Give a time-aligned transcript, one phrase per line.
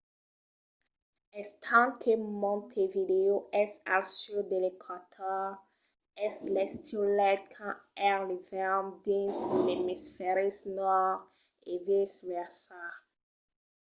[1.41, 2.13] estent que
[2.45, 5.45] montevideo es al sud de l'eqüator
[6.27, 7.79] es l'estiu lai quand
[8.11, 11.19] es l'ivèrn dins l'emisfèri nòrd
[11.71, 12.83] e vice versa